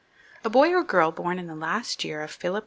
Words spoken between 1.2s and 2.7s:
in the last year of Philip IV.'